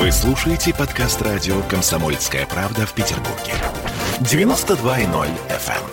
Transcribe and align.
Вы 0.00 0.10
слушаете 0.12 0.72
подкаст 0.72 1.20
радио 1.20 1.60
«Комсомольская 1.64 2.46
правда» 2.46 2.86
в 2.86 2.94
Петербурге. 2.94 3.52
92.0 4.20 5.28
FM. 5.50 5.84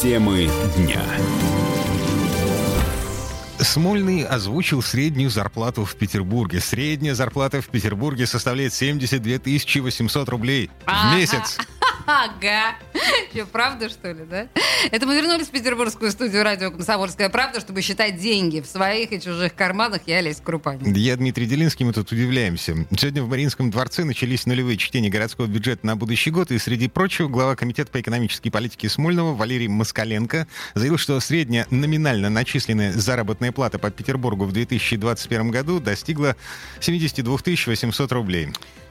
Темы 0.00 0.48
дня. 0.78 1.02
Смольный 3.58 4.24
озвучил 4.24 4.80
среднюю 4.80 5.28
зарплату 5.28 5.84
в 5.84 5.96
Петербурге. 5.96 6.60
Средняя 6.60 7.14
зарплата 7.14 7.60
в 7.60 7.68
Петербурге 7.68 8.26
составляет 8.26 8.72
72 8.72 9.82
800 9.82 10.28
рублей 10.30 10.70
в 10.86 11.14
месяц. 11.14 11.58
Ага. 12.08 12.74
Что, 13.34 13.44
правда, 13.44 13.90
что 13.90 14.10
ли, 14.12 14.24
да? 14.24 14.48
Это 14.90 15.06
мы 15.06 15.14
вернулись 15.14 15.48
в 15.48 15.50
петербургскую 15.50 16.10
студию 16.10 16.42
радио 16.42 16.70
«Комсомольская 16.70 17.28
правда», 17.28 17.60
чтобы 17.60 17.82
считать 17.82 18.18
деньги 18.18 18.62
в 18.62 18.66
своих 18.66 19.12
и 19.12 19.20
чужих 19.20 19.54
карманах. 19.54 20.00
Я 20.06 20.16
Олеся 20.16 20.42
Крупанин. 20.42 20.90
Я 20.94 21.16
Дмитрий 21.16 21.44
Делинский, 21.44 21.84
мы 21.84 21.92
тут 21.92 22.10
удивляемся. 22.10 22.86
Сегодня 22.96 23.22
в 23.22 23.28
Мариинском 23.28 23.70
дворце 23.70 24.04
начались 24.04 24.46
нулевые 24.46 24.78
чтения 24.78 25.10
городского 25.10 25.46
бюджета 25.48 25.86
на 25.86 25.96
будущий 25.96 26.30
год, 26.30 26.50
и 26.50 26.56
среди 26.56 26.88
прочего 26.88 27.28
глава 27.28 27.56
Комитета 27.56 27.90
по 27.90 28.00
экономической 28.00 28.48
политике 28.48 28.88
Смольного 28.88 29.34
Валерий 29.34 29.68
Москаленко 29.68 30.46
заявил, 30.74 30.96
что 30.96 31.20
средняя 31.20 31.66
номинально 31.70 32.30
начисленная 32.30 32.92
заработная 32.94 33.52
плата 33.52 33.78
по 33.78 33.90
Петербургу 33.90 34.46
в 34.46 34.52
2021 34.52 35.50
году 35.50 35.78
достигла 35.78 36.36
72 36.80 37.36
800 37.44 38.12
рублей. 38.12 38.48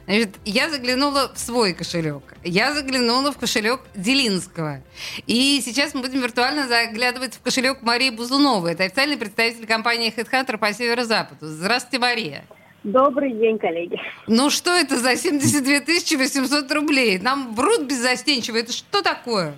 Значит, 0.08 0.36
я 0.46 0.70
заглянула 0.70 1.30
в 1.34 1.38
свой 1.38 1.74
кошелек. 1.74 2.24
Я 2.42 2.72
заглянула 2.72 3.34
в 3.34 3.38
кошелек 3.38 3.82
Делинского. 3.94 4.78
И 5.26 5.60
сейчас 5.62 5.94
мы 5.94 6.02
будем 6.02 6.22
виртуально 6.22 6.66
заглядывать 6.66 7.36
в 7.36 7.42
кошелек 7.42 7.82
Марии 7.82 8.10
Бузуновой. 8.10 8.72
Это 8.72 8.86
официальный 8.86 9.18
представитель 9.18 9.68
компании 9.68 10.14
HeadHunter 10.16 10.58
по 10.58 10.72
северо-западу. 10.72 11.48
Здравствуйте, 11.48 12.00
Мария. 12.00 12.44
Добрый 12.86 13.34
день, 13.34 13.60
коллеги. 13.60 14.00
Ну 14.28 14.50
что 14.50 14.72
это 14.72 14.96
за 14.96 15.18
72 15.18 16.18
800 16.18 16.72
рублей? 16.72 17.20
Нам 17.20 17.54
врут 17.54 17.82
беззастенчиво. 17.82 18.56
Это 18.56 18.72
что 18.72 19.02
такое? 19.02 19.56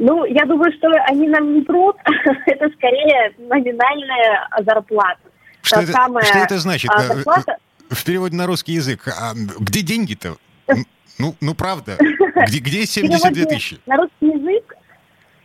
Ну, 0.00 0.24
я 0.24 0.44
думаю, 0.44 0.72
что 0.72 0.88
они 1.06 1.28
нам 1.28 1.54
не 1.54 1.60
врут. 1.60 1.96
это 2.46 2.68
скорее 2.70 3.32
номинальная 3.38 4.48
зарплата. 4.58 5.20
Что, 5.62 5.82
это, 5.82 5.92
самая, 5.92 6.24
что 6.24 6.38
это 6.38 6.58
значит? 6.58 6.90
А, 6.92 7.00
зарплата 7.00 7.58
в 7.90 8.04
переводе 8.04 8.36
на 8.36 8.46
русский 8.46 8.72
язык, 8.72 9.08
а 9.08 9.32
где 9.34 9.82
деньги-то? 9.82 10.36
Ну, 11.18 11.34
ну 11.40 11.54
правда, 11.54 11.96
где, 12.46 12.58
где 12.58 12.86
72 12.86 13.44
тысячи? 13.46 13.78
На 13.86 13.96
русский 13.96 14.26
язык, 14.26 14.74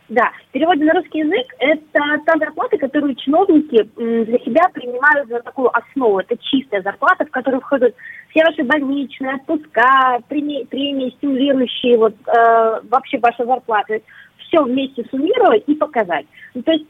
да, 0.08 0.32
в 0.48 0.52
переводе 0.52 0.84
на 0.84 0.92
русский 0.94 1.20
язык 1.20 1.54
это 1.60 2.00
та 2.26 2.38
зарплата, 2.38 2.76
которую 2.78 3.14
чиновники 3.14 3.88
для 3.96 4.38
себя 4.40 4.68
принимают 4.72 5.28
за 5.28 5.40
такую 5.40 5.70
основу. 5.76 6.18
Это 6.18 6.36
чистая 6.38 6.82
зарплата, 6.82 7.24
в 7.24 7.30
которую 7.30 7.60
входят 7.60 7.94
все 8.30 8.44
ваши 8.44 8.64
больничные, 8.64 9.36
отпуска, 9.36 10.18
премии, 10.28 10.64
премии 10.64 11.14
стимулирующие, 11.18 11.96
вот 11.96 12.14
э, 12.26 12.80
вообще 12.88 13.18
ваша 13.18 13.44
зарплата. 13.44 14.00
Все 14.38 14.64
вместе 14.64 15.04
суммировать 15.12 15.62
и 15.68 15.76
показать. 15.76 16.26
Ну, 16.54 16.62
то 16.62 16.72
есть 16.72 16.86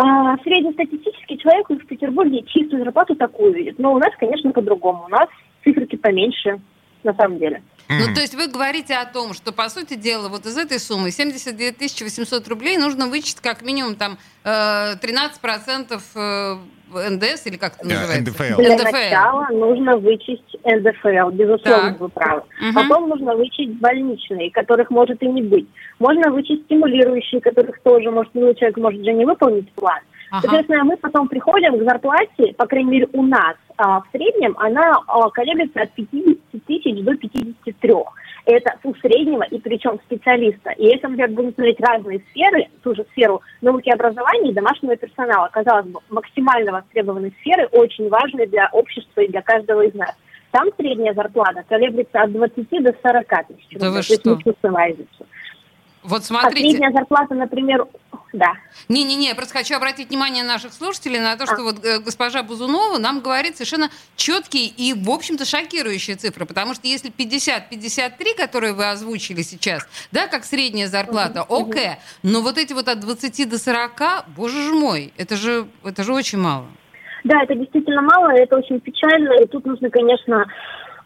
а, 0.00 0.36
среднестатистический 0.38 1.38
человек 1.38 1.68
в 1.68 1.86
Петербурге 1.86 2.42
чистую 2.46 2.84
зарплату 2.84 3.14
такую 3.14 3.52
видит. 3.52 3.78
Но 3.78 3.92
у 3.92 3.98
нас, 3.98 4.10
конечно, 4.18 4.50
по-другому. 4.52 5.04
У 5.06 5.08
нас 5.08 5.28
циферки 5.62 5.96
поменьше, 5.96 6.60
на 7.02 7.12
самом 7.14 7.38
деле. 7.38 7.62
Ну, 7.90 8.14
то 8.14 8.20
есть 8.20 8.34
вы 8.34 8.46
говорите 8.46 8.94
о 8.94 9.04
том, 9.04 9.34
что, 9.34 9.52
по 9.52 9.68
сути 9.68 9.94
дела, 9.94 10.28
вот 10.28 10.46
из 10.46 10.56
этой 10.56 10.78
суммы 10.78 11.10
72 11.10 11.72
800 11.78 12.48
рублей 12.48 12.76
нужно 12.78 13.08
вычесть 13.08 13.40
как 13.40 13.62
минимум 13.62 13.96
там 13.96 14.16
13% 14.44 16.00
э, 16.14 16.56
НДС 16.92 17.46
или 17.46 17.56
как 17.56 17.74
это 17.76 17.86
называется? 17.86 18.30
НДФЛ. 18.30 18.60
Для 18.60 18.74
НДФЛ. 18.76 18.92
начала 18.92 19.48
нужно 19.50 19.96
вычесть 19.96 20.56
НДФЛ, 20.64 21.30
безусловно, 21.30 21.90
так. 21.90 22.00
вы 22.00 22.08
правы. 22.08 22.42
Угу. 22.60 22.74
Потом 22.74 23.08
нужно 23.08 23.34
вычесть 23.34 23.72
больничные, 23.80 24.50
которых 24.50 24.90
может 24.90 25.22
и 25.22 25.28
не 25.28 25.42
быть. 25.42 25.66
Можно 25.98 26.30
вычесть 26.30 26.64
стимулирующие, 26.64 27.40
которых 27.40 27.80
тоже 27.80 28.10
может, 28.10 28.32
ну, 28.34 28.54
человек 28.54 28.76
может 28.76 29.04
же 29.04 29.12
не 29.12 29.24
выполнить 29.24 29.70
план. 29.72 30.00
Ага. 30.30 30.42
Соответственно, 30.42 30.84
мы 30.84 30.96
потом 30.96 31.28
приходим 31.28 31.78
к 31.78 31.82
зарплате, 31.82 32.54
по 32.56 32.66
крайней 32.66 32.90
мере, 32.90 33.08
у 33.12 33.22
нас 33.22 33.56
а, 33.76 34.00
в 34.00 34.06
среднем 34.12 34.54
она 34.58 35.00
а, 35.06 35.30
колеблется 35.30 35.80
от 35.80 35.92
50 35.92 36.38
тысяч 36.66 37.02
до 37.02 37.16
53. 37.16 37.94
Это 38.46 38.74
у 38.84 38.94
среднего 38.96 39.42
и 39.42 39.58
причем 39.58 39.98
специалиста. 40.06 40.70
И 40.72 40.84
если, 40.84 41.06
например, 41.06 41.30
будем 41.30 41.54
смотреть 41.54 41.80
разные 41.80 42.22
сферы, 42.30 42.68
ту 42.82 42.94
же 42.94 43.04
сферу 43.12 43.42
науки 43.60 43.90
образования 43.90 44.50
и 44.50 44.54
домашнего 44.54 44.96
персонала, 44.96 45.48
казалось 45.52 45.86
бы, 45.86 46.00
максимально 46.08 46.72
востребованные 46.72 47.32
сферы, 47.40 47.66
очень 47.72 48.08
важные 48.08 48.46
для 48.46 48.68
общества 48.72 49.22
и 49.22 49.28
для 49.28 49.42
каждого 49.42 49.82
из 49.82 49.94
нас. 49.94 50.14
Там 50.52 50.68
средняя 50.76 51.14
зарплата 51.14 51.64
колеблется 51.68 52.20
от 52.20 52.32
20 52.32 52.68
до 52.82 52.94
40 53.02 53.26
тысяч. 53.48 53.78
Да 53.78 53.90
вы 53.90 54.02
что? 54.02 54.36
Вот 56.02 56.24
смотрите. 56.24 56.70
Средняя 56.70 56.92
зарплата, 56.92 57.34
например, 57.34 57.86
да. 58.32 58.52
Не-не-не, 58.88 59.28
я 59.28 59.34
просто 59.34 59.54
хочу 59.54 59.74
обратить 59.76 60.08
внимание 60.08 60.44
наших 60.44 60.72
слушателей 60.72 61.18
на 61.18 61.36
то, 61.36 61.46
что 61.46 61.56
а. 61.56 61.62
вот 61.62 61.84
э, 61.84 61.98
госпожа 61.98 62.42
Бузунова 62.42 62.98
нам 62.98 63.20
говорит 63.20 63.56
совершенно 63.56 63.90
четкие 64.16 64.66
и, 64.66 64.94
в 64.94 65.10
общем-то, 65.10 65.44
шокирующие 65.44 66.16
цифры. 66.16 66.46
Потому 66.46 66.74
что 66.74 66.86
если 66.86 67.10
50-53, 67.10 68.36
которые 68.36 68.72
вы 68.72 68.88
озвучили 68.88 69.42
сейчас, 69.42 69.86
да, 70.12 70.28
как 70.28 70.44
средняя 70.44 70.86
зарплата, 70.86 71.42
угу, 71.42 71.70
окей, 71.70 71.86
okay, 71.86 71.94
но 72.22 72.40
вот 72.40 72.56
эти 72.56 72.72
вот 72.72 72.88
от 72.88 73.00
20 73.00 73.50
до 73.50 73.58
40, 73.58 74.26
боже 74.36 74.62
ж 74.62 74.72
мой, 74.72 75.12
это 75.18 75.36
же, 75.36 75.66
это 75.84 76.04
же 76.04 76.14
очень 76.14 76.38
мало. 76.38 76.66
Да, 77.24 77.42
это 77.42 77.54
действительно 77.54 78.00
мало, 78.00 78.30
это 78.30 78.56
очень 78.56 78.80
печально, 78.80 79.42
и 79.42 79.46
тут 79.46 79.66
нужно, 79.66 79.90
конечно, 79.90 80.46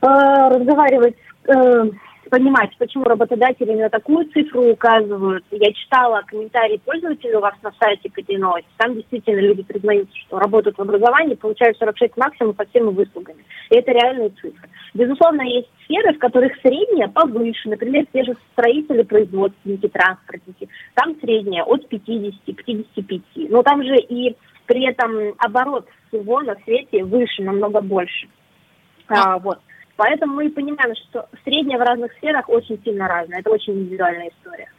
э, 0.02 0.06
разговаривать 0.06 1.16
э, 1.46 1.90
понимать, 2.34 2.76
почему 2.78 3.04
работодатели 3.04 3.74
на 3.74 3.88
такую 3.88 4.28
цифру 4.32 4.64
указывают. 4.72 5.44
Я 5.52 5.72
читала 5.72 6.20
комментарии 6.26 6.80
пользователей 6.84 7.36
у 7.36 7.40
вас 7.40 7.54
на 7.62 7.72
сайте 7.78 8.10
к. 8.10 8.20
Там 8.76 8.94
действительно 8.96 9.38
люди 9.38 9.62
признаются, 9.62 10.16
что 10.26 10.40
работают 10.40 10.76
в 10.76 10.82
образовании, 10.82 11.36
получают 11.36 11.78
46 11.78 12.16
максимум 12.16 12.56
со 12.56 12.64
всеми 12.66 12.90
выслугами. 12.90 13.44
И 13.70 13.76
это 13.76 13.92
реальные 13.92 14.30
цифры. 14.30 14.68
Безусловно, 14.94 15.42
есть 15.42 15.68
сферы, 15.84 16.12
в 16.14 16.18
которых 16.18 16.52
средняя 16.60 17.06
повыше. 17.06 17.68
Например, 17.68 18.04
те 18.12 18.24
же 18.24 18.36
строители, 18.52 19.02
производственники, 19.02 19.86
транспортники. 19.86 20.68
Там 20.94 21.14
средняя 21.20 21.62
от 21.62 21.84
50-55. 21.88 23.22
Но 23.48 23.62
там 23.62 23.84
же 23.84 23.94
и 23.94 24.36
при 24.66 24.90
этом 24.90 25.34
оборот 25.38 25.86
всего 26.08 26.40
на 26.40 26.56
свете 26.64 27.04
выше, 27.04 27.44
намного 27.44 27.80
больше. 27.80 28.26
А, 29.06 29.38
вот. 29.38 29.60
Поэтому 29.96 30.34
мы 30.34 30.50
понимаем, 30.50 30.94
что 31.08 31.28
средняя 31.44 31.78
в 31.78 31.82
разных 31.82 32.12
сферах 32.14 32.48
очень 32.48 32.80
сильно 32.84 33.06
разная. 33.06 33.40
Это 33.40 33.50
очень 33.50 33.74
индивидуальная 33.74 34.30
история. 34.30 34.70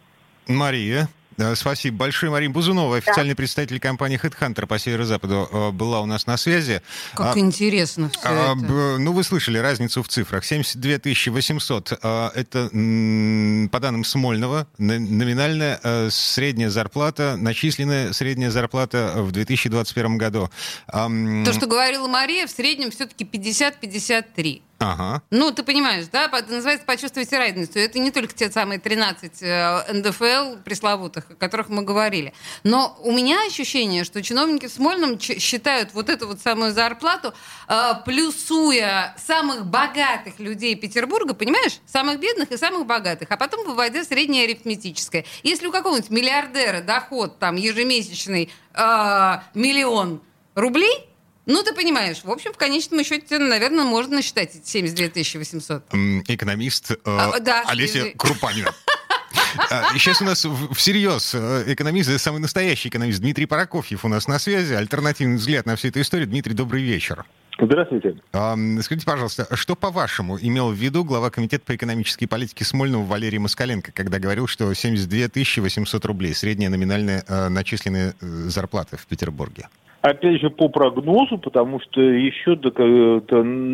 Мария. 0.48 1.08
Спасибо 1.56 1.98
большое. 1.98 2.32
Мария 2.32 2.50
Бузунова, 2.50 2.98
официальный 2.98 3.34
да. 3.34 3.38
представитель 3.38 3.80
компании 3.80 4.20
HeadHunter 4.22 4.66
по 4.68 4.80
Северо-Западу, 4.80 5.50
э, 5.52 5.72
была 5.72 6.00
у 6.00 6.06
нас 6.06 6.28
на 6.28 6.38
связи. 6.38 6.82
Как 7.14 7.36
а, 7.36 7.40
интересно 7.40 8.10
все 8.10 8.22
а, 8.24 8.56
это. 8.56 8.98
Ну, 9.00 9.12
вы 9.12 9.24
слышали 9.24 9.58
разницу 9.58 10.02
в 10.02 10.08
цифрах. 10.08 10.46
72 10.46 11.34
800 11.34 12.00
а,– 12.02 12.32
это, 12.36 12.70
по 12.70 13.80
данным 13.80 14.06
Смольного, 14.06 14.68
номинальная 14.78 15.80
э, 15.84 16.10
средняя 16.10 16.70
зарплата, 16.70 17.36
начисленная 17.38 18.14
средняя 18.14 18.50
зарплата 18.50 19.14
в 19.18 19.32
2021 19.32 20.18
году. 20.18 20.50
То, 20.88 21.54
что 21.54 21.68
говорила 21.68 22.08
Мария, 22.08 22.48
в 22.48 22.52
среднем 22.52 22.92
все-таки 22.92 23.26
50-53. 23.26 24.62
Ага. 24.78 25.22
Ну, 25.32 25.52
ты 25.52 25.64
понимаешь, 25.64 26.08
да? 26.12 26.28
Называется 26.28 26.86
«почувствуйте 26.86 27.38
разницу». 27.38 27.80
Это 27.80 27.98
не 27.98 28.12
только 28.12 28.34
те 28.34 28.52
самые 28.52 28.78
13 28.78 29.32
э, 29.42 29.94
НДФЛ 29.94 30.64
пресловутых, 30.64 31.32
о 31.32 31.36
которых 31.36 31.70
мы 31.70 31.84
говорили. 31.84 32.34
Но 32.64 32.98
у 33.02 33.14
меня 33.14 33.46
ощущение, 33.48 34.04
что 34.04 34.22
чиновники 34.22 34.68
в 34.68 34.72
Смольном 34.72 35.18
считают 35.20 35.94
вот 35.94 36.10
эту 36.10 36.28
вот 36.28 36.42
самую 36.42 36.74
зарплату, 36.74 37.34
э, 37.70 37.92
плюсуя 38.06 39.16
самых 39.18 39.66
богатых 39.66 40.40
людей 40.40 40.76
Петербурга, 40.76 41.34
понимаешь? 41.34 41.80
Самых 41.86 42.20
бедных 42.20 42.52
и 42.52 42.58
самых 42.58 42.86
богатых, 42.86 43.32
а 43.32 43.38
потом 43.38 43.66
выводя 43.66 44.04
среднее 44.04 44.44
арифметическое. 44.44 45.24
Если 45.44 45.68
у 45.68 45.72
какого-нибудь 45.72 46.10
миллиардера 46.10 46.82
доход 46.82 47.40
там 47.40 47.56
ежемесячный 47.56 48.52
э, 48.74 49.38
миллион 49.54 50.22
рублей– 50.54 51.10
ну, 51.46 51.64
ты 51.64 51.74
понимаешь, 51.74 52.24
в 52.24 52.32
общем, 52.32 52.54
в 52.54 52.58
конечном 52.58 53.04
счете, 53.04 53.38
наверное, 53.38 53.84
можно 53.84 54.18
насчитать 54.18 54.52
72 54.64 55.40
800. 55.40 55.84
Экономист 56.28 56.92
э, 56.92 56.96
а, 57.06 57.40
да, 57.40 57.64
Олеся 57.68 58.12
Крупанина. 58.18 58.74
Сейчас 59.94 60.22
у 60.22 60.26
нас 60.26 60.46
всерьез 60.74 61.34
э, 61.36 61.64
экономист, 61.68 62.20
самый 62.20 62.40
настоящий 62.40 62.90
экономист 62.90 63.20
Дмитрий 63.20 63.46
Паракофьев 63.46 64.06
у 64.06 64.08
нас 64.08 64.28
на 64.28 64.40
связи. 64.40 64.74
Альтернативный 64.74 65.38
взгляд 65.38 65.66
на 65.66 65.76
всю 65.76 65.90
эту 65.90 66.02
историю. 66.02 66.28
Дмитрий, 66.28 66.54
добрый 66.54 66.82
вечер. 66.82 67.26
Здравствуйте. 67.58 68.18
Скажите, 68.32 69.06
пожалуйста, 69.06 69.48
что, 69.56 69.76
по-вашему, 69.76 70.38
имел 70.40 70.72
в 70.72 70.76
виду 70.76 71.06
глава 71.06 71.30
Комитета 71.30 71.64
по 71.66 71.76
экономической 71.76 72.26
политике 72.26 72.66
Смольного 72.66 73.06
Валерий 73.06 73.38
Москаленко, 73.38 73.94
когда 73.94 74.20
говорил, 74.20 74.48
что 74.48 74.74
72 74.74 75.64
800 75.64 76.06
рублей 76.06 76.34
средняя 76.34 76.70
номинальная 76.70 77.24
э, 77.26 77.48
начисленная 77.48 78.14
э, 78.20 78.26
зарплата 78.26 78.98
в 78.98 79.06
Петербурге? 79.06 79.70
Опять 80.06 80.40
же, 80.40 80.52
по 80.52 80.70
прогнозу, 80.70 81.40
потому 81.40 81.80
что 81.80 82.00
еще 82.00 82.56
до, 82.56 82.70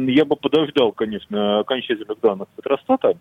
я 0.10 0.24
бы 0.24 0.38
подождал, 0.38 0.94
конечно, 0.94 1.60
окончательных 1.60 2.22
данных 2.22 2.48
Петростата. 2.56 3.18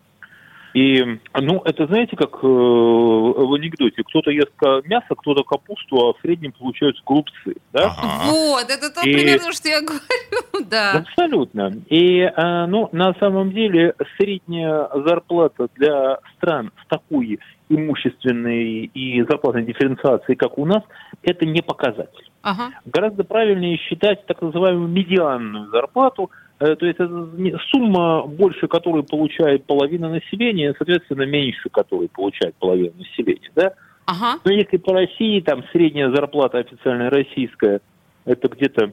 И, 0.74 1.18
ну, 1.34 1.62
это 1.64 1.86
знаете, 1.86 2.16
как 2.16 2.34
э, 2.42 2.46
в 2.46 3.54
анекдоте. 3.54 4.02
Кто-то 4.04 4.30
ест 4.30 4.52
мясо, 4.84 5.14
кто-то 5.16 5.42
капусту, 5.42 5.96
а 5.96 6.12
в 6.12 6.20
среднем 6.22 6.52
получаются 6.52 7.02
голубцы. 7.04 7.56
Да? 7.72 7.94
Ага. 7.96 8.30
Вот, 8.30 8.64
это 8.70 8.92
то 8.92 9.00
и... 9.00 9.12
примерно, 9.12 9.52
что 9.52 9.68
я 9.68 9.80
говорю, 9.82 10.68
да. 10.68 10.92
Абсолютно. 10.92 11.72
И, 11.88 12.20
э, 12.20 12.66
ну, 12.66 12.88
на 12.92 13.14
самом 13.14 13.52
деле, 13.52 13.94
средняя 14.18 14.88
зарплата 14.94 15.68
для 15.76 16.18
стран 16.36 16.70
с 16.84 16.88
такой 16.88 17.40
имущественной 17.68 18.84
и 18.86 19.22
зарплатной 19.22 19.64
дифференциацией, 19.64 20.36
как 20.36 20.58
у 20.58 20.66
нас, 20.66 20.82
это 21.22 21.46
не 21.46 21.62
показатель. 21.62 22.30
Ага. 22.42 22.70
Гораздо 22.84 23.24
правильнее 23.24 23.76
считать 23.76 24.26
так 24.26 24.42
называемую 24.42 24.88
медианную 24.88 25.70
зарплату, 25.70 26.30
то 26.60 26.86
есть 26.86 27.00
это 27.00 27.28
сумма 27.70 28.26
больше, 28.26 28.68
которую 28.68 29.04
получает 29.04 29.64
половина 29.64 30.10
населения, 30.10 30.74
соответственно, 30.76 31.22
меньше, 31.22 31.70
которую 31.70 32.10
получает 32.10 32.54
половина 32.56 32.92
населения, 32.98 33.50
да? 33.54 33.72
Ага. 34.04 34.40
Но 34.44 34.52
если 34.52 34.76
по 34.76 34.92
России, 34.92 35.40
там, 35.40 35.64
средняя 35.72 36.10
зарплата 36.10 36.58
официальная 36.58 37.08
российская, 37.08 37.80
это 38.26 38.48
где-то, 38.48 38.92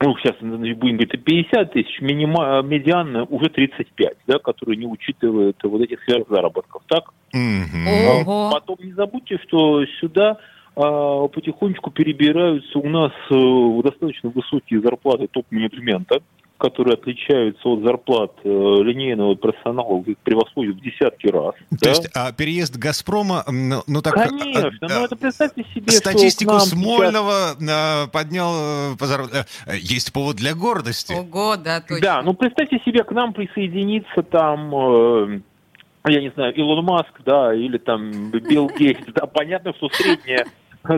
ну, 0.00 0.16
сейчас 0.16 0.36
будем 0.40 0.96
говорить, 0.96 1.22
50 1.22 1.72
тысяч, 1.72 2.00
минима, 2.00 2.62
медианная 2.62 3.24
уже 3.24 3.50
35, 3.50 4.16
да, 4.26 4.38
которые 4.38 4.78
не 4.78 4.86
учитывают 4.86 5.58
вот 5.62 5.82
этих 5.82 6.02
сверхзаработков, 6.04 6.82
так? 6.86 7.10
Mm-hmm. 7.34 8.50
Потом 8.50 8.76
не 8.82 8.92
забудьте, 8.92 9.38
что 9.46 9.84
сюда 10.00 10.38
а, 10.74 11.28
потихонечку 11.28 11.90
перебираются 11.90 12.78
у 12.78 12.88
нас 12.88 13.12
а, 13.30 13.82
достаточно 13.82 14.30
высокие 14.30 14.80
зарплаты 14.80 15.26
топ-менеджмента 15.26 16.22
которые 16.58 16.94
отличаются 16.94 17.68
от 17.68 17.82
зарплат 17.82 18.32
э, 18.42 18.48
линейного 18.48 19.36
персонала, 19.36 20.02
их 20.04 20.18
превосходят 20.18 20.76
в 20.76 20.80
десятки 20.80 21.28
раз. 21.28 21.54
То 21.70 21.76
да? 21.80 21.90
есть 21.90 22.10
а 22.14 22.32
переезд 22.32 22.76
«Газпрома», 22.76 23.44
ну, 23.46 23.82
ну 23.86 24.02
так... 24.02 24.14
Конечно, 24.14 24.70
а, 24.80 24.88
ну 24.88 25.04
это 25.04 25.16
представьте 25.16 25.64
себе, 25.72 25.92
Статистику 25.92 26.58
Смольного 26.58 27.56
сейчас... 27.58 28.08
поднял... 28.10 28.94
Э, 29.00 29.44
э, 29.66 29.76
есть 29.78 30.12
повод 30.12 30.36
для 30.36 30.54
гордости. 30.54 31.12
Ого, 31.12 31.56
да, 31.56 31.80
точно. 31.80 32.00
Да, 32.00 32.22
ну 32.22 32.34
представьте 32.34 32.80
себе, 32.84 33.04
к 33.04 33.12
нам 33.12 33.32
присоединится 33.32 34.22
там... 34.22 34.74
Э, 34.74 35.40
я 36.08 36.20
не 36.20 36.30
знаю, 36.30 36.54
Илон 36.54 36.84
Маск, 36.84 37.12
да, 37.24 37.54
или 37.54 37.78
там 37.78 38.30
Билл 38.30 38.68
Гейтс, 38.68 39.12
да, 39.14 39.26
понятно, 39.26 39.72
что 39.74 39.88
средняя 39.90 40.46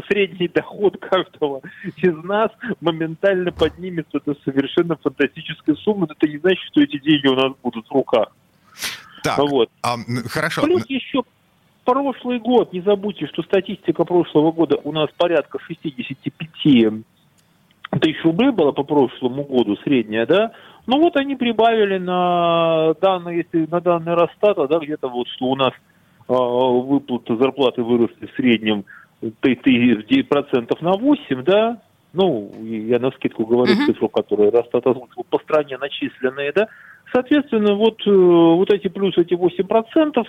средний 0.08 0.48
доход 0.48 0.96
каждого 0.98 1.60
из 1.96 2.16
нас 2.25 2.50
моментально 2.81 3.52
поднимется 3.52 4.20
до 4.25 4.34
совершенно 4.44 4.96
фантастической 4.96 5.76
суммы. 5.76 6.06
Это 6.10 6.28
не 6.28 6.38
значит, 6.38 6.62
что 6.70 6.82
эти 6.82 6.98
деньги 6.98 7.26
у 7.26 7.34
нас 7.34 7.52
будут 7.62 7.87
в 7.87 7.92
руках. 7.92 8.28
Так, 9.22 9.38
вот. 9.38 9.69
а, 9.82 9.96
хорошо. 10.28 10.62
Плюс 10.62 10.84
еще 10.88 11.22
прошлый 11.84 12.38
год, 12.38 12.72
не 12.72 12.81
забудьте, 12.81 13.26
что 13.26 13.42
статистика 13.42 14.04
прошлого 14.04 14.52
года 14.52 14.78
у 14.84 14.92
нас 14.92 15.08
порядка 15.16 15.58
65 15.58 17.04
тысяч 18.00 18.25
рублей 18.25 18.50
была 18.50 18.72
по 18.72 18.84
прошлому 18.84 19.44
году 19.44 19.76
средняя, 19.78 20.26
да? 20.26 20.52
Ну 20.86 20.98
вот 20.98 21.16
они 21.16 21.36
прибавили 21.36 21.98
на 21.98 22.94
данные, 23.00 23.38
если 23.38 23.66
на 23.70 23.81
данные 23.81 24.14
Росстата, 24.14 24.66
да, 24.66 24.78
где-то 24.78 25.08
вот, 25.08 25.28
что 25.28 25.46
у 25.46 25.56
нас 25.56 25.72
э, 25.72 26.32
выплаты 26.32 27.36
зарплаты 27.36 27.82
выросли 27.82 28.26
в 28.26 28.34
среднем 28.36 28.84
ты, 29.20 29.56
ты 29.56 30.25
процентов 30.25 30.81
на 30.81 30.93
8, 30.93 31.43
да, 31.44 31.78
ну, 32.12 32.50
я 32.62 32.99
на 32.99 33.11
скидку 33.12 33.46
говорю 33.46 33.72
uh-huh. 33.72 33.87
цифру, 33.87 34.08
которую 34.08 34.50
Росстат 34.50 34.87
озвучил, 34.87 35.25
по 35.28 35.38
стране 35.38 35.78
начисленные, 35.78 36.52
да, 36.52 36.69
соответственно, 37.12 37.75
вот, 37.75 38.00
э, 38.06 38.11
вот 38.11 38.72
эти 38.72 38.88
плюс 38.88 39.17
эти 39.17 39.34
8 39.34 39.64
процентов, 39.67 40.26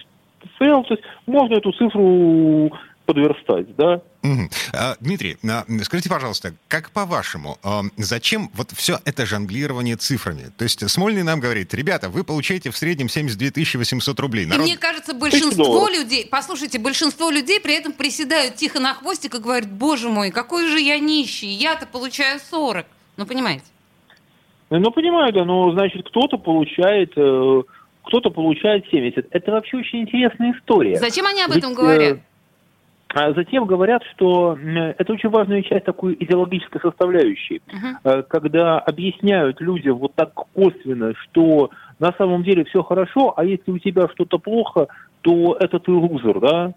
то 0.84 0.94
есть 0.94 1.04
можно 1.26 1.56
эту 1.56 1.72
цифру 1.72 2.72
подверстать, 3.12 3.76
да. 3.76 4.02
Угу. 4.24 4.50
А, 4.74 4.96
Дмитрий, 5.02 5.38
а, 5.44 5.66
скажите, 5.84 6.10
пожалуйста, 6.10 6.54
как 6.70 6.92
по-вашему, 6.92 7.58
а, 7.62 7.82
зачем 7.98 8.50
вот 8.54 8.72
все 8.72 9.00
это 9.04 9.26
жонглирование 9.26 9.98
цифрами? 9.98 10.52
То 10.58 10.64
есть 10.64 10.90
Смольный 10.90 11.24
нам 11.24 11.42
говорит, 11.42 11.74
ребята, 11.74 12.10
вы 12.10 12.24
получаете 12.24 12.72
в 12.72 12.78
среднем 12.78 13.10
72 13.10 13.80
800 13.80 14.20
рублей. 14.20 14.46
Народ... 14.46 14.66
И 14.66 14.70
мне 14.70 14.78
кажется, 14.78 15.14
большинство 15.14 15.90
людей, 15.90 16.26
послушайте, 16.30 16.80
большинство 16.80 17.30
людей 17.30 17.60
при 17.60 17.74
этом 17.74 17.92
приседают 17.92 18.56
тихо 18.56 18.80
на 18.80 18.94
хвостик 18.94 19.36
и 19.36 19.40
говорят, 19.40 19.70
боже 19.70 20.08
мой, 20.08 20.32
какой 20.32 20.70
же 20.70 20.80
я 20.80 20.98
нищий, 21.00 21.50
я-то 21.50 21.86
получаю 21.86 22.40
40. 22.40 22.86
Ну, 23.18 23.26
понимаете? 23.26 23.66
Ну, 24.70 24.90
понимаю, 24.92 25.34
да, 25.34 25.44
но, 25.44 25.72
значит, 25.74 26.08
кто-то 26.08 26.38
получает... 26.38 27.12
Э, 27.18 27.64
кто-то 28.04 28.30
получает 28.30 28.86
70. 28.90 29.28
Это 29.32 29.52
вообще 29.52 29.78
очень 29.78 30.02
интересная 30.02 30.54
история. 30.58 30.96
Зачем 30.98 31.26
они 31.28 31.42
об 31.44 31.52
этом 31.52 31.72
Ведь, 31.72 31.78
говорят? 31.78 32.20
А 33.14 33.34
затем 33.34 33.66
говорят, 33.66 34.04
что 34.16 34.58
это 34.58 35.14
очень 35.14 35.30
важная 35.30 35.64
часть 35.64 35.86
такой 35.86 36.16
идеологической 36.20 36.80
составляющей, 36.82 37.62
uh-huh. 37.68 38.24
когда 38.24 38.80
объясняют 38.80 39.60
людям 39.60 39.98
вот 39.98 40.14
так 40.16 40.34
косвенно, 40.34 41.14
что 41.16 41.72
на 42.00 42.14
самом 42.18 42.44
деле 42.44 42.64
все 42.64 42.84
хорошо, 42.84 43.34
а 43.36 43.44
если 43.44 43.72
у 43.72 43.80
тебя 43.80 44.08
что-то 44.14 44.40
плохо, 44.40 44.88
то 45.22 45.58
это 45.60 45.80
ты 45.80 45.92
лузер, 45.92 46.40
да? 46.40 46.74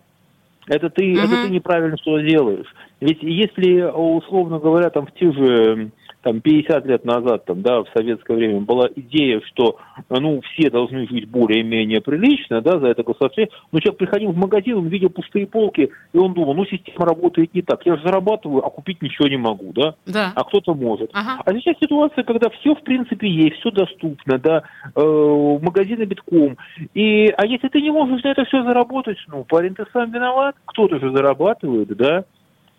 Это 0.67 0.91
ты, 0.91 1.13
uh-huh. 1.13 1.25
это 1.25 1.47
ты 1.47 1.51
неправильно 1.51 1.97
что 1.99 2.19
делаешь. 2.19 2.73
Ведь 3.01 3.23
если, 3.23 3.83
условно 3.83 4.59
говоря, 4.59 4.91
там 4.91 5.07
в 5.07 5.13
тех 5.13 5.35
же 5.35 5.91
там 6.25 6.41
50 6.41 6.87
лет 6.87 7.05
назад, 7.05 7.45
там, 7.45 7.61
да, 7.61 7.83
в 7.83 7.89
советское 7.95 8.35
время 8.35 8.61
была 8.61 8.89
идея, 8.97 9.43
что, 9.53 9.77
ну, 10.09 10.41
все 10.41 10.71
должны 10.71 11.07
жить 11.07 11.29
более-менее 11.29 12.01
прилично, 12.01 12.63
да, 12.63 12.79
за 12.81 12.89
это 12.89 13.03
государство. 13.03 13.47
Но 13.71 13.79
человек 13.79 13.99
приходил 13.99 14.33
в 14.33 14.37
магазин, 14.37 14.79
он 14.79 14.89
видел 14.89 15.11
пустые 15.11 15.47
полки, 15.47 15.91
и 16.13 16.19
он 16.19 16.33
думал, 16.33 16.55
ну, 16.55 16.65
система 16.65 17.05
работает 17.05 17.53
не 17.55 17.61
так. 17.61 17.85
Я 17.85 17.97
же 17.97 18.03
зарабатываю, 18.05 18.65
а 18.65 18.71
купить 18.71 19.03
ничего 19.03 19.29
не 19.29 19.37
могу, 19.37 19.73
да? 19.75 19.95
Да. 20.07 20.33
А 20.35 20.45
кто-то 20.45 20.75
может. 20.75 21.11
Ага. 21.13 21.43
А 21.45 21.53
сейчас 21.53 21.77
ситуация, 21.79 22.25
когда 22.25 22.49
все, 22.49 22.75
в 22.75 22.83
принципе, 22.83 23.29
есть, 23.29 23.57
все 23.61 23.71
доступно, 23.71 24.39
да, 24.39 24.63
э, 24.97 25.59
магазины 25.61 26.05
битком. 26.05 26.57
И, 26.95 27.29
а 27.37 27.45
если 27.45 27.69
ты 27.69 27.83
не 27.83 27.91
можешь 27.91 28.23
на 28.23 28.29
это 28.29 28.47
все 28.47 28.63
заработать, 28.63 29.19
ну, 29.29 29.45
парень, 29.45 29.75
ты 29.75 29.85
сам 29.93 30.11
виноват, 30.11 30.57
кто-то 30.65 30.99
же 30.99 31.13
зарабатывает, 31.13 31.95
да? 31.95 32.25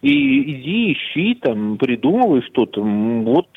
И 0.05 0.51
иди, 0.51 0.93
ищи, 0.93 1.33
там, 1.41 1.77
придумывай 1.77 2.43
что-то. 2.43 2.79
Вот 2.79 3.47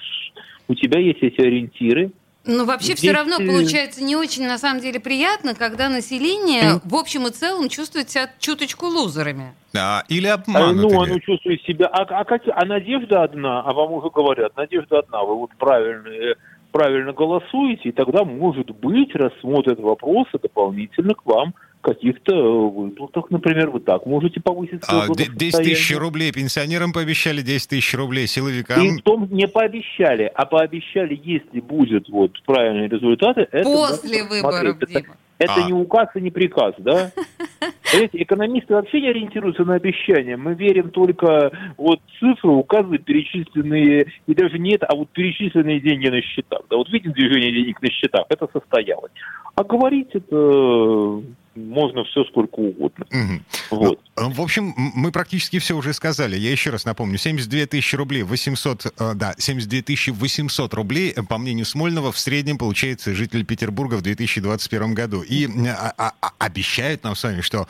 у 0.67 0.75
тебя 0.75 0.99
есть 0.99 1.19
эти 1.21 1.43
ориентиры. 1.43 2.11
Ну, 2.47 2.65
вообще 2.65 2.95
Здесь... 2.95 3.01
все 3.01 3.13
равно 3.13 3.37
получается 3.37 4.03
не 4.03 4.17
очень, 4.17 4.47
на 4.47 4.57
самом 4.57 4.81
деле, 4.81 4.99
приятно, 4.99 5.55
когда 5.55 5.91
население 5.91 6.81
в 6.85 6.95
общем 6.95 7.27
и 7.27 7.31
целом 7.31 7.69
чувствует 7.69 8.09
себя 8.09 8.31
чуточку 8.39 8.87
лузерами. 8.87 9.53
Да, 9.75 10.05
или 10.09 10.27
обманутыми. 10.27 10.87
А, 10.87 10.95
ну, 10.95 11.03
оно 11.03 11.19
чувствует 11.19 11.61
себя... 11.65 11.87
А, 11.89 12.05
а, 12.05 12.25
как... 12.25 12.41
а 12.51 12.65
надежда 12.65 13.25
одна, 13.25 13.61
а 13.61 13.71
вам 13.75 13.93
уже 13.93 14.09
говорят, 14.09 14.57
надежда 14.57 15.01
одна, 15.01 15.25
вы 15.25 15.35
вот 15.35 15.51
правильно, 15.59 16.35
правильно 16.73 17.13
голосуете, 17.13 17.91
и 17.91 17.93
тогда, 17.93 18.25
может 18.25 18.71
быть, 18.71 19.15
рассмотрят 19.15 19.79
вопросы 19.81 20.39
дополнительно 20.41 21.13
к 21.13 21.27
вам 21.27 21.53
каких-то 21.89 22.33
э, 22.33 22.69
выплатах, 22.69 23.31
например, 23.31 23.71
вы 23.71 23.81
так 23.81 24.05
можете 24.07 24.41
повысить 24.41 24.83
а, 24.89 25.07
10 25.09 25.63
тысяч 25.63 25.97
рублей 25.97 26.33
пенсионерам 26.33 26.93
пообещали, 26.93 27.41
10 27.41 27.69
тысяч 27.69 27.95
рублей 27.95 28.27
силовикам. 28.27 28.83
И 28.83 28.99
в 28.99 29.03
том 29.03 29.29
не 29.31 29.49
пообещали, 29.49 30.31
а 30.35 30.45
пообещали, 30.45 31.19
если 31.23 31.61
будет 31.61 32.09
вот 32.09 32.33
правильные 32.45 32.89
результаты, 32.89 33.49
это 33.51 33.65
после 33.65 34.25
выборов, 34.25 34.77
это, 34.81 35.05
это 35.39 35.55
а. 35.55 35.67
не 35.67 35.73
указ 35.73 36.09
и 36.15 36.21
не 36.21 36.31
приказ, 36.31 36.75
да? 36.79 37.11
Понимаете, 37.91 38.23
экономисты 38.23 38.75
вообще 38.75 39.01
не 39.01 39.09
ориентируются 39.09 39.65
на 39.65 39.75
обещания. 39.75 40.37
Мы 40.37 40.55
верим 40.55 40.91
только 40.91 41.51
вот 41.79 42.01
цифры, 42.19 42.51
указы, 42.51 42.99
перечисленные, 42.99 44.13
и 44.27 44.35
даже 44.35 44.59
нет, 44.59 44.83
а 44.87 44.95
вот 44.95 45.09
перечисленные 45.11 45.81
деньги 45.81 46.09
на 46.09 46.21
счетах. 46.21 46.61
Да, 46.69 46.77
вот 46.77 46.91
видим 46.91 47.13
движение 47.13 47.51
денег 47.51 47.81
на 47.81 47.91
счетах, 47.91 48.27
это 48.29 48.47
состоялось. 48.53 49.13
А 49.55 49.65
говорить 49.65 50.11
это 50.13 51.23
можно 51.67 52.05
все 52.05 52.25
сколько 52.25 52.57
угодно. 52.57 53.07
Мгм. 53.11 53.45
Вот. 53.71 54.01
Ну, 54.17 54.31
В 54.31 54.41
общем, 54.41 54.75
мы 54.77 55.13
практически 55.13 55.59
все 55.59 55.77
уже 55.77 55.93
сказали. 55.93 56.37
Я 56.37 56.51
еще 56.51 56.71
раз 56.71 56.85
напомню. 56.85 57.19
72 57.19 57.67
тысячи 57.67 57.95
рублей, 57.97 58.23
800, 58.23 58.87
э, 58.87 59.13
да, 59.15 59.35
72 59.39 59.83
тысячи 59.83 60.11
800 60.11 60.75
рублей, 60.75 61.13
э, 61.15 61.23
по 61.23 61.39
мнению 61.39 61.67
Смольного, 61.67 62.13
в 62.13 62.19
среднем 62.19 62.59
получается 62.59 63.15
житель 63.15 63.45
Петербурга 63.45 63.95
в 63.97 64.03
2021 64.03 64.95
году. 64.95 65.23
И 65.23 65.47
а- 65.69 65.93
а- 65.97 66.13
а- 66.21 66.33
обещают 66.39 67.05
нам 67.05 67.15
с 67.15 67.23
вами, 67.25 67.41
что 67.43 67.67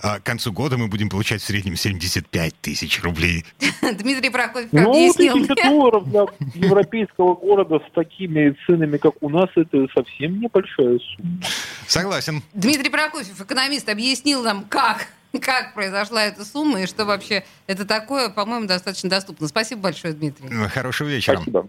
к 0.00 0.20
концу 0.22 0.52
года 0.52 0.76
мы 0.78 0.88
будем 0.88 1.08
получать 1.08 1.42
в 1.42 1.44
среднем 1.44 1.76
75 1.76 2.54
тысяч 2.60 3.02
рублей. 3.02 3.44
Дмитрий 3.82 4.30
Прокофьев 4.30 4.68
Ну, 4.72 4.90
объяснил 4.90 5.34
тысяча 5.34 5.52
мне. 5.54 5.64
долларов 5.70 6.08
для 6.10 6.26
европейского 6.54 7.34
города 7.34 7.78
с 7.88 7.92
такими 7.94 8.56
ценами, 8.66 8.96
как 8.96 9.14
у 9.20 9.28
нас, 9.28 9.48
это 9.56 9.86
совсем 9.94 10.40
небольшая 10.40 10.98
сумма. 10.98 11.40
Согласен. 11.86 12.42
Дмитрий 12.54 12.90
Прокофьев, 12.90 13.31
экономист, 13.40 13.88
объяснил 13.88 14.42
нам, 14.42 14.64
как, 14.64 15.08
как 15.40 15.74
произошла 15.74 16.24
эта 16.24 16.44
сумма 16.44 16.82
и 16.82 16.86
что 16.86 17.04
вообще 17.04 17.44
это 17.66 17.84
такое, 17.84 18.28
по-моему, 18.28 18.66
достаточно 18.66 19.08
доступно. 19.08 19.48
Спасибо 19.48 19.82
большое, 19.82 20.14
Дмитрий. 20.14 20.48
Э, 20.50 20.68
Хорошего 20.68 21.08
вечера. 21.08 21.36
Спасибо. 21.36 21.68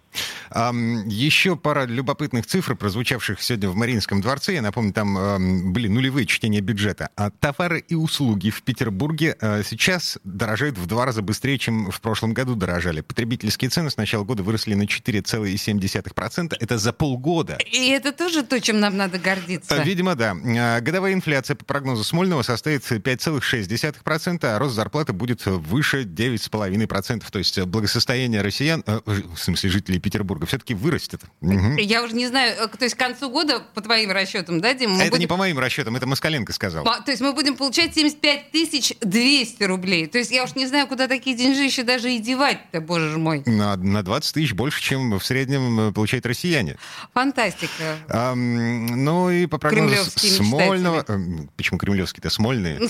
Еще 1.05 1.55
пара 1.55 1.85
любопытных 1.85 2.45
цифр, 2.45 2.75
прозвучавших 2.75 3.41
сегодня 3.41 3.69
в 3.69 3.75
Мариинском 3.75 4.21
дворце. 4.21 4.53
Я 4.53 4.61
напомню, 4.61 4.93
там 4.93 5.17
ам, 5.17 5.73
были 5.73 5.87
нулевые 5.87 6.25
чтения 6.27 6.61
бюджета. 6.61 7.09
А 7.15 7.31
товары 7.31 7.79
и 7.79 7.95
услуги 7.95 8.49
в 8.49 8.61
Петербурге 8.63 9.35
а, 9.41 9.63
сейчас 9.63 10.19
дорожают 10.23 10.77
в 10.77 10.85
два 10.85 11.05
раза 11.05 11.21
быстрее, 11.21 11.57
чем 11.57 11.89
в 11.89 12.01
прошлом 12.01 12.33
году 12.33 12.55
дорожали. 12.55 13.01
Потребительские 13.01 13.69
цены 13.69 13.89
с 13.89 13.97
начала 13.97 14.23
года 14.23 14.43
выросли 14.43 14.75
на 14.75 14.83
4,7%. 14.83 16.55
Это 16.59 16.77
за 16.77 16.93
полгода. 16.93 17.57
И 17.71 17.89
это 17.89 18.11
тоже 18.11 18.43
то, 18.43 18.59
чем 18.61 18.79
нам 18.79 18.97
надо 18.97 19.17
гордиться. 19.17 19.81
Видимо, 19.81 20.15
да. 20.15 20.35
А, 20.57 20.81
Годовая 20.81 21.13
инфляция 21.13 21.55
по 21.55 21.65
прогнозу 21.65 22.03
Смольного 22.03 22.43
составит 22.43 22.83
5,6%, 22.83 23.41
а 23.53 24.59
рост 24.59 24.75
зарплаты 24.75 25.13
будет 25.13 25.45
выше 25.45 26.03
9,5%. 26.03 27.23
То 27.31 27.39
есть 27.39 27.59
благосостояние 27.61 28.41
россиян, 28.41 28.83
э, 28.85 28.99
в 29.05 29.37
смысле 29.37 29.69
жителей 29.69 29.99
Петербурга, 29.99 30.45
все-таки 30.45 30.73
вырастет. 30.73 31.21
Мгм. 31.41 31.77
Я 31.77 32.03
уже 32.03 32.15
не 32.15 32.27
знаю, 32.27 32.55
э, 32.57 32.67
то 32.67 32.83
есть 32.83 32.95
к 32.95 32.99
концу 32.99 33.29
года, 33.29 33.61
по 33.73 33.81
твоим 33.81 34.11
расчетам, 34.11 34.61
да, 34.61 34.73
Дима? 34.73 34.95
А 34.95 35.03
это 35.03 35.05
не 35.05 35.09
будем- 35.11 35.29
по 35.29 35.37
моим 35.37 35.59
расчетам, 35.59 35.95
это 35.95 36.05
Москаленко 36.07 36.53
сказал. 36.53 36.83
То 36.83 37.11
есть 37.11 37.21
мы 37.21 37.33
будем 37.33 37.55
получать 37.55 37.93
75 37.93 38.51
тысяч 38.51 38.93
200 39.01 39.63
рублей. 39.63 40.07
То 40.07 40.17
есть 40.17 40.31
я 40.31 40.43
уж 40.43 40.55
не 40.55 40.67
знаю, 40.67 40.87
куда 40.87 41.07
такие 41.07 41.35
деньжища 41.35 41.83
даже 41.83 42.11
и 42.13 42.19
девать-то, 42.19 42.81
боже 42.81 43.17
мой. 43.17 43.43
На, 43.45 43.75
на 43.75 44.03
20 44.03 44.33
тысяч 44.33 44.53
больше, 44.53 44.81
чем 44.81 45.17
в 45.17 45.25
среднем 45.25 45.79
э, 45.79 45.91
получают 45.91 46.25
россияне. 46.25 46.77
Фантастика. 47.13 47.97
Ам, 48.09 49.03
ну 49.03 49.29
и 49.29 49.45
по 49.45 49.57
прогнозу 49.57 50.09
Смольного... 50.17 51.05
эм, 51.07 51.49
Почему 51.57 51.79
кремлевские-то? 51.79 52.29
Смольные. 52.29 52.77
Ну, 52.79 52.87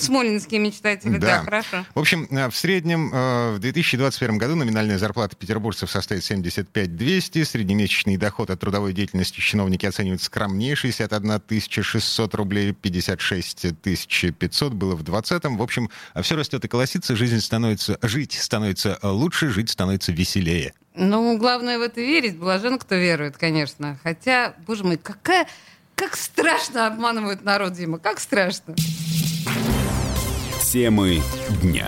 Смолинские 0.54 0.60
мечтатели, 0.60 1.18
да, 1.18 1.42
хорошо. 1.42 1.84
В 1.94 1.98
общем, 1.98 2.26
э, 2.30 2.48
в 2.48 2.56
среднем 2.56 3.10
э, 3.12 3.54
в 3.54 3.58
2021 3.58 4.38
году 4.38 4.54
номинальная 4.54 4.98
зарплата 4.98 5.36
петербуржцев 5.36 5.90
составит 5.90 6.24
75 6.24 6.96
200, 6.96 7.44
среднемесячный 7.44 8.16
доход 8.16 8.50
от 8.50 8.60
трудовой 8.60 8.92
деятельности 8.92 9.40
чиновники 9.40 9.86
оценивают 9.86 10.22
скромнее 10.22 10.76
61 10.76 11.42
600 11.82 12.34
рублей, 12.34 12.72
56 12.72 13.74
500 14.38 14.72
было 14.72 14.94
в 14.94 15.02
20-м. 15.02 15.56
В 15.56 15.62
общем, 15.62 15.90
все 16.22 16.36
растет 16.36 16.64
и 16.64 16.68
колосится, 16.68 17.16
жизнь 17.16 17.40
становится, 17.40 17.98
жить 18.02 18.32
становится 18.32 18.98
лучше, 19.02 19.50
жить 19.50 19.70
становится 19.70 20.12
веселее. 20.12 20.72
Ну, 20.94 21.36
главное 21.38 21.78
в 21.78 21.82
это 21.82 22.00
верить. 22.00 22.36
Блажен, 22.36 22.78
кто 22.78 22.94
верует, 22.94 23.36
конечно. 23.36 23.98
Хотя, 24.02 24.54
боже 24.66 24.84
мой, 24.84 24.96
какая... 24.96 25.46
Как 25.96 26.16
страшно 26.16 26.88
обманывают 26.88 27.44
народ, 27.44 27.74
Дима, 27.74 27.98
как 27.98 28.18
страшно. 28.18 28.74
Темы 30.74 31.22
дня. 31.62 31.86